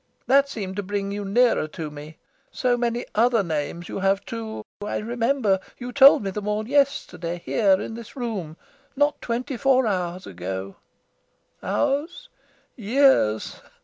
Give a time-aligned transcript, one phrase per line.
[0.25, 2.17] That seemed to bring you nearer to me.
[2.51, 4.63] So many other names you have, too.
[4.83, 8.57] I remember you told me them all yesterday, here in this room
[8.95, 10.77] not twenty four hours ago.
[11.61, 12.29] Hours?
[12.75, 13.61] Years!"